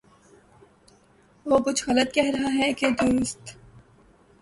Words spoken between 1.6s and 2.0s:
کچھ